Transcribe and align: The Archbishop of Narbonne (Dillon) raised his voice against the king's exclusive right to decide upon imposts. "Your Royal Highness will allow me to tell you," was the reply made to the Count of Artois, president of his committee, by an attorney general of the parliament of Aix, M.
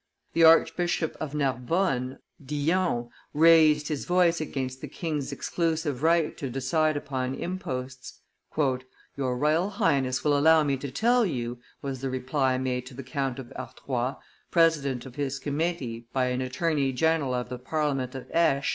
The 0.33 0.43
Archbishop 0.43 1.15
of 1.19 1.35
Narbonne 1.35 2.17
(Dillon) 2.43 3.11
raised 3.35 3.87
his 3.87 4.05
voice 4.05 4.41
against 4.41 4.81
the 4.81 4.87
king's 4.87 5.31
exclusive 5.31 6.01
right 6.01 6.35
to 6.39 6.49
decide 6.49 6.97
upon 6.97 7.35
imposts. 7.35 8.21
"Your 8.57 9.37
Royal 9.37 9.69
Highness 9.69 10.23
will 10.23 10.35
allow 10.35 10.63
me 10.63 10.75
to 10.77 10.89
tell 10.89 11.23
you," 11.23 11.59
was 11.83 12.01
the 12.01 12.09
reply 12.09 12.57
made 12.57 12.87
to 12.87 12.95
the 12.95 13.03
Count 13.03 13.37
of 13.37 13.51
Artois, 13.51 14.15
president 14.49 15.05
of 15.05 15.17
his 15.17 15.37
committee, 15.37 16.07
by 16.11 16.29
an 16.29 16.41
attorney 16.41 16.91
general 16.93 17.35
of 17.35 17.49
the 17.49 17.59
parliament 17.59 18.15
of 18.15 18.23
Aix, 18.31 18.35
M. 18.35 18.63